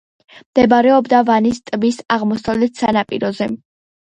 მდებარეობდა 0.37 1.19
ვანის 1.27 1.61
ტბის 1.67 1.99
აღმოსავლეთ 2.17 2.83
სანაპიროზე. 2.83 3.53